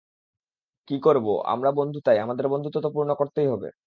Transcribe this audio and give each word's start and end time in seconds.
কি 0.87 0.95
করবো, 1.01 1.33
আমরা 1.47 1.69
বন্ধু 1.79 1.99
তাই, 2.05 2.17
আমাদের 2.19 2.45
বন্ধুত্ব 2.47 2.77
তো 2.83 2.89
পূর্ণ 2.95 3.11
করতেই 3.15 3.47
হবে। 3.47 3.69